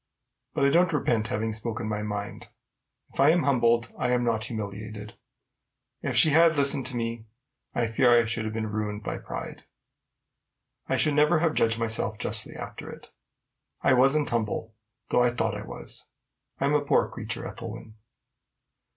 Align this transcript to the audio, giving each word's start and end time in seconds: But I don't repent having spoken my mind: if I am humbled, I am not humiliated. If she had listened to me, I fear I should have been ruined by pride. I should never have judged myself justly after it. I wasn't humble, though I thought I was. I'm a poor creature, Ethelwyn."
But 0.55 0.65
I 0.65 0.69
don't 0.69 0.91
repent 0.93 1.27
having 1.27 1.53
spoken 1.53 1.87
my 1.87 2.01
mind: 2.01 2.47
if 3.13 3.19
I 3.19 3.29
am 3.29 3.43
humbled, 3.43 3.93
I 3.99 4.09
am 4.09 4.23
not 4.23 4.45
humiliated. 4.45 5.13
If 6.01 6.15
she 6.17 6.31
had 6.31 6.55
listened 6.55 6.87
to 6.87 6.95
me, 6.95 7.27
I 7.75 7.85
fear 7.85 8.11
I 8.19 8.25
should 8.25 8.45
have 8.45 8.53
been 8.55 8.71
ruined 8.71 9.03
by 9.03 9.19
pride. 9.19 9.65
I 10.89 10.97
should 10.97 11.13
never 11.13 11.37
have 11.37 11.53
judged 11.53 11.77
myself 11.77 12.17
justly 12.17 12.55
after 12.55 12.89
it. 12.89 13.11
I 13.83 13.93
wasn't 13.93 14.27
humble, 14.31 14.73
though 15.09 15.21
I 15.21 15.35
thought 15.35 15.55
I 15.55 15.61
was. 15.61 16.07
I'm 16.59 16.73
a 16.73 16.81
poor 16.81 17.07
creature, 17.07 17.45
Ethelwyn." 17.47 17.93